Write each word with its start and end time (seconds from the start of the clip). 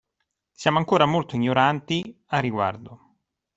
Siamo 0.51 0.79
ancora 0.79 1.05
molto 1.05 1.35
ignoranti 1.35 2.23
a 2.29 2.39
riguardo. 2.39 3.17